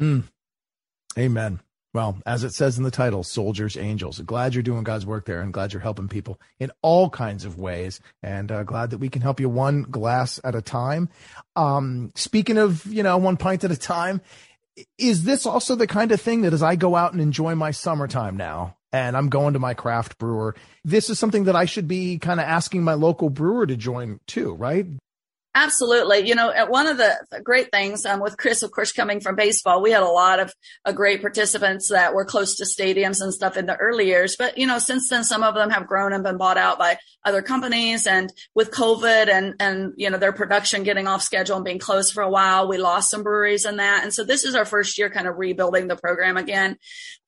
Mm. 0.00 0.24
Amen. 1.18 1.60
Well, 1.94 2.18
as 2.26 2.42
it 2.42 2.52
says 2.52 2.76
in 2.76 2.82
the 2.82 2.90
title, 2.90 3.22
Soldiers, 3.22 3.76
Angels. 3.76 4.18
Glad 4.18 4.52
you're 4.52 4.64
doing 4.64 4.82
God's 4.82 5.06
work 5.06 5.26
there 5.26 5.40
and 5.40 5.52
glad 5.52 5.72
you're 5.72 5.80
helping 5.80 6.08
people 6.08 6.40
in 6.58 6.72
all 6.82 7.08
kinds 7.08 7.44
of 7.44 7.60
ways. 7.60 8.00
And 8.20 8.50
uh, 8.50 8.64
glad 8.64 8.90
that 8.90 8.98
we 8.98 9.08
can 9.08 9.22
help 9.22 9.38
you 9.38 9.48
one 9.48 9.82
glass 9.82 10.40
at 10.42 10.56
a 10.56 10.60
time. 10.60 11.08
Um, 11.54 12.10
speaking 12.16 12.58
of, 12.58 12.84
you 12.84 13.04
know, 13.04 13.16
one 13.16 13.36
pint 13.36 13.62
at 13.62 13.70
a 13.70 13.76
time, 13.76 14.20
is 14.98 15.22
this 15.22 15.46
also 15.46 15.76
the 15.76 15.86
kind 15.86 16.10
of 16.10 16.20
thing 16.20 16.42
that 16.42 16.52
as 16.52 16.64
I 16.64 16.74
go 16.74 16.96
out 16.96 17.12
and 17.12 17.22
enjoy 17.22 17.54
my 17.54 17.70
summertime 17.70 18.36
now, 18.36 18.76
and 18.92 19.16
I'm 19.16 19.28
going 19.28 19.52
to 19.52 19.60
my 19.60 19.74
craft 19.74 20.18
brewer, 20.18 20.56
this 20.84 21.08
is 21.10 21.20
something 21.20 21.44
that 21.44 21.54
I 21.54 21.64
should 21.64 21.86
be 21.86 22.18
kind 22.18 22.40
of 22.40 22.46
asking 22.46 22.82
my 22.82 22.94
local 22.94 23.30
brewer 23.30 23.68
to 23.68 23.76
join 23.76 24.18
too, 24.26 24.54
right? 24.54 24.86
Absolutely. 25.56 26.26
You 26.26 26.34
know, 26.34 26.52
one 26.66 26.88
of 26.88 26.96
the 26.96 27.14
great 27.44 27.70
things 27.70 28.04
um, 28.04 28.18
with 28.18 28.36
Chris, 28.36 28.64
of 28.64 28.72
course, 28.72 28.90
coming 28.90 29.20
from 29.20 29.36
baseball, 29.36 29.80
we 29.80 29.92
had 29.92 30.02
a 30.02 30.06
lot 30.08 30.40
of 30.40 30.52
uh, 30.84 30.90
great 30.90 31.20
participants 31.20 31.90
that 31.90 32.12
were 32.12 32.24
close 32.24 32.56
to 32.56 32.64
stadiums 32.64 33.20
and 33.20 33.32
stuff 33.32 33.56
in 33.56 33.66
the 33.66 33.76
early 33.76 34.06
years. 34.06 34.34
But, 34.36 34.58
you 34.58 34.66
know, 34.66 34.80
since 34.80 35.08
then, 35.08 35.22
some 35.22 35.44
of 35.44 35.54
them 35.54 35.70
have 35.70 35.86
grown 35.86 36.12
and 36.12 36.24
been 36.24 36.38
bought 36.38 36.58
out 36.58 36.80
by 36.80 36.98
other 37.24 37.40
companies. 37.40 38.08
And 38.08 38.32
with 38.56 38.72
COVID 38.72 39.32
and, 39.32 39.54
and, 39.60 39.92
you 39.96 40.10
know, 40.10 40.18
their 40.18 40.32
production 40.32 40.82
getting 40.82 41.06
off 41.06 41.22
schedule 41.22 41.54
and 41.54 41.64
being 41.64 41.78
closed 41.78 42.12
for 42.12 42.24
a 42.24 42.30
while, 42.30 42.66
we 42.66 42.76
lost 42.76 43.10
some 43.10 43.22
breweries 43.22 43.64
in 43.64 43.76
that. 43.76 44.02
And 44.02 44.12
so 44.12 44.24
this 44.24 44.42
is 44.42 44.56
our 44.56 44.64
first 44.64 44.98
year 44.98 45.08
kind 45.08 45.28
of 45.28 45.38
rebuilding 45.38 45.86
the 45.86 45.94
program 45.94 46.36
again. 46.36 46.78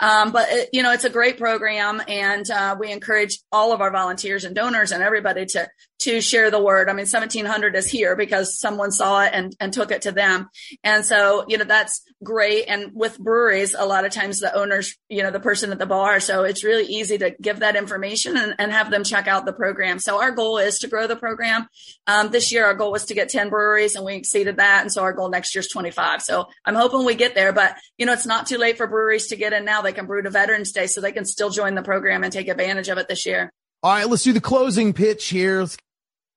Um, 0.00 0.33
but, 0.33 0.49
it, 0.50 0.71
you 0.73 0.83
know, 0.83 0.92
it's 0.92 1.04
a 1.04 1.11
great 1.11 1.38
program. 1.38 2.02
And 2.09 2.50
uh, 2.50 2.75
we 2.76 2.90
encourage 2.90 3.38
all 3.52 3.73
of 3.73 3.80
our 3.80 3.92
volunteers 3.92 4.45
and 4.45 4.56
donors 4.56 4.90
and 4.90 5.00
everybody 5.00 5.47
to, 5.47 5.68
to 5.99 6.21
share 6.21 6.50
the 6.50 6.62
word. 6.62 6.88
I 6.88 6.93
mean, 6.93 7.07
1700 7.07 7.75
is 7.75 7.88
here 7.88 8.17
because 8.17 8.59
someone 8.59 8.91
saw 8.91 9.23
it 9.23 9.31
and, 9.33 9.57
and 9.61 9.73
took 9.73 9.91
it 9.91 10.03
to 10.03 10.12
them. 10.12 10.49
And 10.85 11.05
so, 11.05 11.45
you 11.49 11.59
know, 11.59 11.65
that's 11.65 12.03
great. 12.23 12.65
And 12.65 12.91
with 12.95 13.19
breweries, 13.19 13.75
a 13.75 13.87
lot 13.87 14.05
of 14.05 14.12
times 14.12 14.41
the 14.41 14.55
owners, 14.55 14.97
you 15.09 15.23
know, 15.23 15.31
the 15.31 15.41
person 15.41 15.73
at 15.73 15.79
the 15.79 15.87
bar. 15.87 16.21
So 16.21 16.45
it's 16.45 16.65
really 16.65 16.85
easy 16.85 17.19
to 17.19 17.35
give 17.41 17.61
that 17.61 17.76
information 17.76 18.37
and, 18.37 18.55
and 18.59 18.73
have 18.73 18.91
them 18.91 19.05
check 19.05 19.26
out 19.26 19.47
the 19.47 19.53
program. 19.53 19.99
So 19.99 20.21
our 20.21 20.33
goal 20.33 20.59
is 20.59 20.79
to 20.81 20.88
grow 20.88 21.07
the 21.07 21.17
program. 21.17 21.67
Um, 22.07 22.31
this 22.31 22.53
year, 22.53 22.67
our 22.67 22.75
goal 22.75 22.93
was 22.93 23.07
to 23.07 23.15
get 23.15 23.29
10 23.29 23.49
breweries 23.49 23.95
and 23.95 24.05
we 24.05 24.15
exceeded 24.15 24.59
that. 24.59 24.83
And 24.83 24.93
so 24.93 25.03
our 25.03 25.12
goal 25.12 25.31
next 25.31 25.55
year 25.55 25.61
is 25.61 25.69
25. 25.69 26.23
So 26.23 26.47
I'm 26.65 26.75
hoping 26.75 27.05
we 27.05 27.15
get 27.15 27.35
there, 27.35 27.53
but 27.53 27.76
you 27.97 28.07
know, 28.07 28.12
it's 28.12 28.26
not 28.26 28.47
too 28.47 28.59
late 28.59 28.76
for 28.76 28.87
breweries 28.87 29.29
to 29.29 29.37
get 29.37 29.53
in 29.53 29.65
now. 29.65 29.83
They 29.83 29.93
can 29.93 30.07
brew 30.07 30.23
to 30.23 30.31
Veterans 30.31 30.73
Day 30.73 30.87
so 30.87 31.00
they 31.00 31.12
can 31.12 31.25
still 31.25 31.50
join 31.50 31.75
the 31.75 31.83
program 31.83 32.23
and 32.23 32.33
take 32.33 32.49
advantage 32.49 32.88
of 32.88 32.99
it 32.99 33.09
this 33.09 33.25
year. 33.25 33.53
All 33.83 33.93
right, 33.93 34.09
let's 34.09 34.23
do 34.23 34.33
the 34.33 34.41
closing 34.41 34.93
pitch 34.93 35.29
here. 35.29 35.61
Let's 35.61 35.76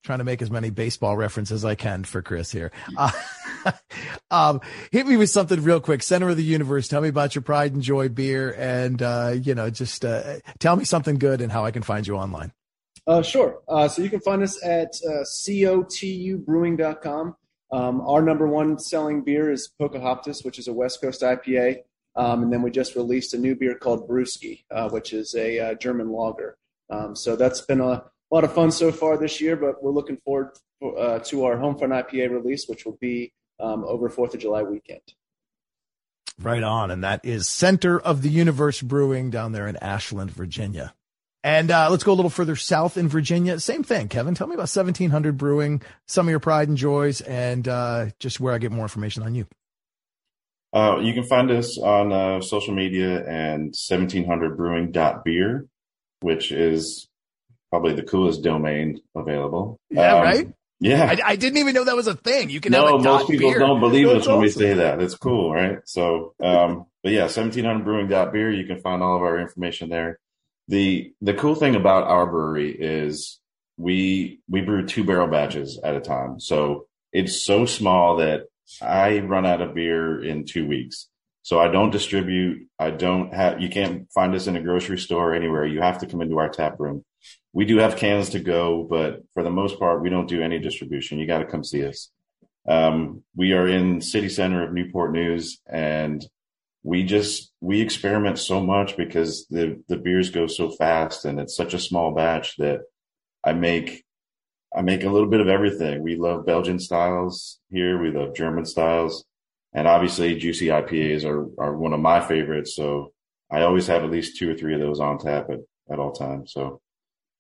trying 0.03 0.19
to 0.19 0.23
make 0.23 0.41
as 0.41 0.49
many 0.49 0.69
baseball 0.69 1.17
references 1.17 1.63
as 1.63 1.65
I 1.65 1.75
can 1.75 2.03
for 2.03 2.21
Chris 2.21 2.51
here. 2.51 2.71
Uh, 2.97 3.11
um, 4.31 4.61
hit 4.91 5.07
me 5.07 5.17
with 5.17 5.29
something 5.29 5.61
real 5.61 5.81
quick. 5.81 6.03
Center 6.03 6.29
of 6.29 6.37
the 6.37 6.43
universe. 6.43 6.87
Tell 6.87 7.01
me 7.01 7.09
about 7.09 7.35
your 7.35 7.41
pride 7.41 7.73
and 7.73 7.81
joy 7.81 8.09
beer, 8.09 8.55
and 8.57 9.01
uh, 9.01 9.35
you 9.41 9.55
know, 9.55 9.69
just 9.69 10.05
uh, 10.05 10.37
tell 10.59 10.75
me 10.75 10.85
something 10.85 11.17
good 11.17 11.41
and 11.41 11.51
how 11.51 11.65
I 11.65 11.71
can 11.71 11.83
find 11.83 12.07
you 12.07 12.15
online. 12.15 12.53
Uh, 13.07 13.21
sure. 13.21 13.61
Uh, 13.67 13.87
so 13.87 14.01
you 14.01 14.09
can 14.09 14.19
find 14.19 14.43
us 14.43 14.63
at 14.63 14.93
uh, 15.07 15.23
cotubrewing.com. 15.23 17.35
Um, 17.71 18.01
our 18.01 18.21
number 18.21 18.47
one 18.47 18.79
selling 18.79 19.23
beer 19.23 19.51
is 19.51 19.69
Pocahontas, 19.79 20.43
which 20.43 20.59
is 20.59 20.67
a 20.67 20.73
West 20.73 21.01
Coast 21.01 21.21
IPA. 21.21 21.83
Um, 22.15 22.43
and 22.43 22.53
then 22.53 22.61
we 22.61 22.71
just 22.71 22.95
released 22.95 23.33
a 23.33 23.37
new 23.37 23.55
beer 23.55 23.75
called 23.75 24.07
Brewski, 24.07 24.63
uh, 24.71 24.89
which 24.89 25.13
is 25.13 25.35
a 25.35 25.75
German 25.75 26.11
lager. 26.11 26.57
Um, 26.89 27.15
so 27.15 27.35
that's 27.35 27.61
been 27.61 27.81
a 27.81 28.03
a 28.31 28.35
lot 28.35 28.43
of 28.43 28.53
fun 28.53 28.71
so 28.71 28.91
far 28.91 29.17
this 29.17 29.41
year, 29.41 29.55
but 29.55 29.83
we're 29.83 29.91
looking 29.91 30.17
forward 30.17 30.51
uh, 30.97 31.19
to 31.19 31.45
our 31.45 31.57
Home 31.57 31.75
Homefront 31.75 32.09
IPA 32.09 32.31
release, 32.31 32.67
which 32.67 32.85
will 32.85 32.97
be 33.01 33.33
um, 33.59 33.83
over 33.83 34.09
Fourth 34.09 34.33
of 34.33 34.39
July 34.39 34.63
weekend. 34.63 35.01
Right 36.41 36.63
on, 36.63 36.89
and 36.89 37.03
that 37.03 37.25
is 37.25 37.47
Center 37.47 37.99
of 37.99 38.21
the 38.21 38.29
Universe 38.29 38.81
Brewing 38.81 39.29
down 39.29 39.51
there 39.51 39.67
in 39.67 39.75
Ashland, 39.77 40.31
Virginia. 40.31 40.93
And 41.43 41.71
uh, 41.71 41.89
let's 41.89 42.03
go 42.03 42.11
a 42.11 42.15
little 42.15 42.29
further 42.29 42.55
south 42.55 42.97
in 42.97 43.07
Virginia. 43.07 43.59
Same 43.59 43.83
thing, 43.83 44.07
Kevin. 44.07 44.35
Tell 44.35 44.47
me 44.47 44.53
about 44.53 44.69
1700 44.69 45.37
Brewing, 45.37 45.81
some 46.07 46.27
of 46.27 46.29
your 46.29 46.39
pride 46.39 46.69
and 46.69 46.77
joys, 46.77 47.21
and 47.21 47.67
uh, 47.67 48.07
just 48.19 48.39
where 48.39 48.53
I 48.53 48.57
get 48.57 48.71
more 48.71 48.85
information 48.85 49.23
on 49.23 49.35
you. 49.35 49.47
Uh, 50.71 50.99
you 51.01 51.13
can 51.13 51.23
find 51.23 51.49
us 51.49 51.77
on 51.77 52.13
uh, 52.13 52.41
social 52.41 52.73
media 52.73 53.25
and 53.27 53.73
1700brewing.beer, 53.73 55.65
which 56.21 56.51
is 56.51 57.08
probably 57.69 57.93
the 57.93 58.03
coolest 58.03 58.43
domain 58.43 59.01
available. 59.15 59.79
Yeah, 59.89 60.15
um, 60.15 60.23
right. 60.23 60.53
Yeah, 60.81 61.03
I, 61.03 61.31
I, 61.31 61.35
didn't 61.35 61.57
even 61.57 61.73
know 61.73 61.83
that 61.83 61.95
was 61.95 62.07
a 62.07 62.15
thing. 62.15 62.49
You 62.49 62.61
can 62.61 62.71
no, 62.71 62.97
most 62.97 63.29
people 63.29 63.49
beer. 63.49 63.59
don't 63.59 63.81
believe 63.81 64.07
us 64.07 64.25
when 64.25 64.39
we 64.39 64.49
say 64.49 64.75
that. 64.75 65.01
It's 65.01 65.15
cool, 65.15 65.53
right? 65.53 65.79
So, 65.83 66.35
um, 66.41 66.85
but 67.03 67.11
yeah, 67.11 67.27
seventeen 67.27 67.65
hundred 67.65 67.83
brewing 67.83 68.07
beer. 68.07 68.49
You 68.49 68.65
can 68.65 68.79
find 68.79 69.03
all 69.03 69.17
of 69.17 69.21
our 69.21 69.39
information 69.39 69.89
there. 69.89 70.19
The 70.69 71.11
the 71.19 71.33
cool 71.33 71.55
thing 71.55 71.75
about 71.75 72.05
our 72.05 72.25
brewery 72.25 72.71
is 72.71 73.39
we 73.75 74.39
we 74.47 74.61
brew 74.61 74.85
two 74.85 75.03
barrel 75.03 75.27
batches 75.27 75.79
at 75.83 75.95
a 75.95 76.01
time. 76.01 76.39
So 76.39 76.87
it's 77.11 77.41
so 77.43 77.65
small 77.65 78.17
that 78.17 78.43
I 78.81 79.19
run 79.19 79.45
out 79.45 79.61
of 79.61 79.73
beer 79.73 80.23
in 80.23 80.45
two 80.45 80.65
weeks. 80.65 81.07
So 81.41 81.59
I 81.59 81.67
don't 81.67 81.89
distribute. 81.89 82.67
I 82.77 82.91
don't 82.91 83.33
have. 83.33 83.59
You 83.59 83.69
can't 83.69 84.11
find 84.13 84.35
us 84.35 84.47
in 84.47 84.55
a 84.55 84.61
grocery 84.61 84.99
store 84.99 85.33
anywhere. 85.33 85.65
You 85.65 85.81
have 85.81 85.99
to 85.99 86.05
come 86.05 86.21
into 86.21 86.37
our 86.37 86.49
tap 86.49 86.79
room. 86.79 87.03
We 87.53 87.65
do 87.65 87.77
have 87.77 87.97
cans 87.97 88.29
to 88.29 88.39
go, 88.39 88.85
but 88.89 89.23
for 89.33 89.43
the 89.43 89.49
most 89.49 89.79
part, 89.79 90.01
we 90.01 90.09
don't 90.09 90.27
do 90.27 90.41
any 90.41 90.59
distribution. 90.59 91.19
You 91.19 91.27
got 91.27 91.39
to 91.39 91.45
come 91.45 91.63
see 91.63 91.85
us. 91.85 92.11
Um, 92.67 93.23
we 93.35 93.53
are 93.53 93.67
in 93.67 94.01
city 94.01 94.29
center 94.29 94.63
of 94.63 94.73
Newport 94.73 95.11
News, 95.11 95.59
and 95.67 96.23
we 96.83 97.03
just 97.03 97.51
we 97.61 97.81
experiment 97.81 98.37
so 98.37 98.61
much 98.61 98.95
because 98.95 99.47
the 99.49 99.81
the 99.87 99.97
beers 99.97 100.29
go 100.29 100.47
so 100.47 100.69
fast, 100.69 101.25
and 101.25 101.39
it's 101.39 101.55
such 101.55 101.73
a 101.73 101.79
small 101.79 102.13
batch 102.13 102.57
that 102.57 102.81
I 103.43 103.53
make 103.53 104.03
I 104.75 104.81
make 104.81 105.03
a 105.03 105.09
little 105.09 105.29
bit 105.29 105.41
of 105.41 105.47
everything. 105.47 106.03
We 106.03 106.15
love 106.15 106.45
Belgian 106.45 106.79
styles 106.79 107.59
here. 107.71 107.99
We 107.99 108.11
love 108.11 108.35
German 108.35 108.65
styles, 108.65 109.25
and 109.73 109.87
obviously 109.87 110.37
juicy 110.37 110.67
IPAs 110.67 111.25
are 111.25 111.49
are 111.61 111.75
one 111.75 111.93
of 111.93 111.99
my 111.99 112.21
favorites. 112.21 112.75
So 112.75 113.13
I 113.51 113.63
always 113.63 113.87
have 113.87 114.03
at 114.03 114.11
least 114.11 114.37
two 114.37 114.51
or 114.51 114.55
three 114.55 114.75
of 114.75 114.79
those 114.79 114.99
on 114.99 115.17
tap 115.17 115.49
at 115.49 115.59
at 115.91 115.99
all 115.99 116.11
times. 116.11 116.53
So 116.53 116.81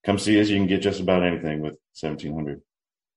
come 0.05 0.17
see 0.17 0.39
us. 0.39 0.49
You 0.49 0.57
can 0.57 0.67
get 0.67 0.81
just 0.81 0.99
about 0.99 1.23
anything 1.23 1.61
with 1.61 1.73
1700. 1.99 2.61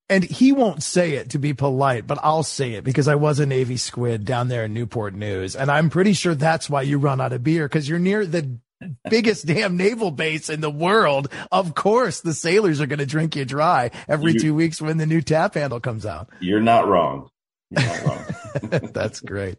And 0.08 0.24
he 0.24 0.52
won't 0.52 0.82
say 0.82 1.12
it 1.12 1.30
to 1.30 1.38
be 1.38 1.54
polite, 1.54 2.06
but 2.06 2.18
I'll 2.22 2.42
say 2.42 2.72
it 2.74 2.84
because 2.84 3.08
I 3.08 3.14
was 3.14 3.38
a 3.38 3.46
Navy 3.46 3.76
squid 3.78 4.24
down 4.26 4.48
there 4.48 4.64
in 4.66 4.74
Newport 4.74 5.14
News. 5.14 5.56
And 5.56 5.70
I'm 5.70 5.88
pretty 5.88 6.12
sure 6.12 6.34
that's 6.34 6.68
why 6.68 6.82
you 6.82 6.98
run 6.98 7.20
out 7.20 7.32
of 7.32 7.42
beer 7.42 7.66
because 7.66 7.88
you're 7.88 7.98
near 7.98 8.26
the 8.26 8.58
biggest 9.08 9.46
damn 9.46 9.76
naval 9.78 10.10
base 10.10 10.50
in 10.50 10.60
the 10.60 10.70
world. 10.70 11.28
Of 11.50 11.74
course, 11.74 12.20
the 12.20 12.34
sailors 12.34 12.80
are 12.80 12.86
going 12.86 12.98
to 12.98 13.06
drink 13.06 13.36
you 13.36 13.44
dry 13.46 13.90
every 14.06 14.32
You- 14.32 14.40
two 14.40 14.54
weeks 14.54 14.82
when 14.82 14.98
the 14.98 15.06
new 15.06 15.22
tap 15.22 15.54
handle 15.54 15.80
comes 15.80 16.04
out. 16.04 16.28
You're 16.40 16.60
not 16.60 16.86
wrong. 16.88 17.30
You're 17.70 17.86
not 17.86 18.04
wrong. 18.04 18.24
That's 18.92 19.20
great. 19.20 19.56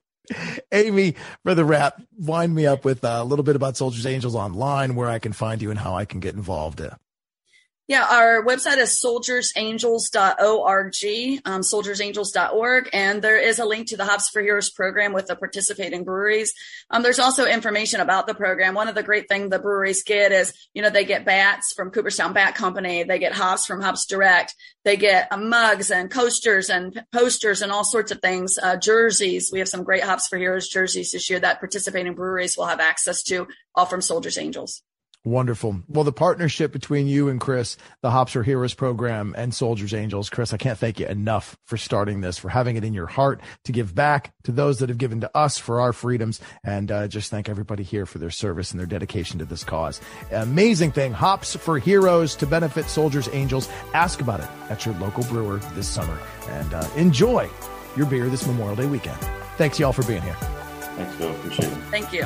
Amy, 0.72 1.16
for 1.44 1.56
the 1.56 1.66
wrap, 1.66 2.00
wind 2.18 2.54
me 2.54 2.68
up 2.68 2.86
with 2.86 3.04
a 3.04 3.24
little 3.24 3.44
bit 3.44 3.56
about 3.56 3.76
Soldiers 3.76 4.06
Angels 4.06 4.36
online, 4.36 4.94
where 4.96 5.10
I 5.10 5.20
can 5.20 5.34
find 5.34 5.62
you 5.62 5.70
and 5.72 5.80
how 5.80 5.96
I 5.96 6.06
can 6.06 6.20
get 6.20 6.36
involved. 6.36 6.82
Yeah, 7.86 8.08
our 8.10 8.46
website 8.46 8.78
is 8.78 8.92
soldiersangels.org, 8.92 11.42
um, 11.46 11.62
soldiersangels.org, 11.62 12.90
and 12.94 13.22
there 13.22 13.38
is 13.38 13.60
a 13.60 13.66
link 13.66 13.90
to 13.90 13.98
the 13.98 14.06
Hops 14.06 14.30
for 14.30 14.42
Heroes 14.42 14.70
program 14.70 15.12
with 15.12 15.28
the 15.28 15.36
participating 15.36 16.06
breweries. 16.06 16.54
Um, 16.90 17.04
there's 17.04 17.20
also 17.20 17.46
information 17.46 18.00
about 18.00 18.26
the 18.26 18.36
program. 18.36 18.74
One 18.74 18.88
of 18.88 18.96
the 18.96 19.04
great 19.04 19.28
things 19.28 19.50
the 19.50 19.60
breweries 19.60 20.04
get 20.04 20.32
is, 20.32 20.54
you 20.74 20.82
know, 20.82 20.90
they 20.90 21.04
get 21.04 21.26
bats 21.26 21.74
from 21.74 21.92
Cooperstown 21.92 22.32
Bat 22.32 22.56
Company, 22.56 23.04
they 23.04 23.20
get 23.20 23.34
hops 23.34 23.66
from 23.66 23.82
Hops 23.82 24.06
Direct, 24.06 24.56
they 24.86 24.96
get 24.96 25.28
uh, 25.30 25.36
mugs 25.36 25.92
and 25.92 26.10
coasters 26.10 26.70
and 26.70 27.04
posters 27.12 27.62
and 27.62 27.74
all 27.74 27.84
sorts 27.84 28.14
of 28.14 28.22
things, 28.22 28.58
uh, 28.64 28.78
jerseys. 28.78 29.52
We 29.52 29.60
have 29.60 29.68
some 29.68 29.84
great 29.84 30.04
Hops 30.04 30.30
for 30.30 30.38
Heroes 30.38 30.70
jerseys 30.70 31.12
this 31.12 31.30
year 31.30 31.42
that 31.42 31.60
participating 31.60 32.16
breweries 32.16 32.58
will 32.58 32.68
have 32.68 32.80
access 32.80 33.24
to, 33.24 33.50
all 33.76 33.86
from 33.86 34.02
Soldiers 34.02 34.38
Angels. 34.38 34.82
Wonderful. 35.26 35.84
Well, 35.88 36.04
the 36.04 36.12
partnership 36.12 36.74
between 36.74 37.08
you 37.08 37.30
and 37.30 37.40
Chris, 37.40 37.78
the 38.02 38.12
Hops 38.12 38.34
for 38.34 38.44
Heroes 38.44 38.74
program 38.74 39.34
and 39.38 39.54
Soldiers 39.54 39.94
Angels, 39.94 40.30
Chris, 40.30 40.54
I 40.54 40.58
can't 40.58 40.78
thank 40.78 41.00
you 41.00 41.06
enough 41.06 41.58
for 41.64 41.78
starting 41.78 42.20
this, 42.20 42.38
for 42.38 42.50
having 42.50 42.76
it 42.76 42.84
in 42.84 42.94
your 42.94 43.06
heart 43.08 43.40
to 43.64 43.72
give 43.72 43.96
back 43.96 44.34
to 44.44 44.52
those 44.52 44.80
that 44.80 44.90
have 44.90 44.98
given 44.98 45.22
to 45.22 45.32
us 45.34 45.58
for 45.58 45.80
our 45.80 45.94
freedoms, 45.94 46.42
and 46.66 46.92
uh, 46.92 47.08
just 47.08 47.32
thank 47.32 47.48
everybody 47.48 47.84
here 47.84 48.06
for 48.06 48.18
their 48.18 48.30
service 48.30 48.72
and 48.72 48.80
their 48.82 48.88
dedication 48.88 49.40
to 49.40 49.46
this 49.46 49.64
cause. 49.64 50.02
Amazing 50.32 50.92
thing, 50.92 51.14
Hops 51.14 51.56
for 51.56 51.80
Heroes 51.80 52.36
to 52.36 52.46
benefit 52.46 52.90
Soldiers 52.90 53.30
Angels. 53.32 53.70
Ask 53.94 54.20
about 54.20 54.42
it 54.42 54.50
at 54.70 54.86
your 54.86 54.94
local 54.96 55.24
brewer 55.24 55.60
this 55.74 55.88
summer, 55.88 56.20
and 56.50 56.74
uh, 56.74 56.86
enjoy 56.98 57.50
your 57.96 58.08
beer 58.08 58.28
this 58.28 58.46
Memorial 58.46 58.76
Day 58.76 58.88
weekend. 58.88 59.18
Thanks, 59.56 59.80
y'all, 59.80 59.94
for 59.94 60.04
being 60.04 60.22
here. 60.22 60.34
Thanks, 60.34 61.16
Phil. 61.16 61.32
Appreciate 61.32 61.72
it. 61.72 61.78
Thank 61.92 62.12
you. 62.12 62.26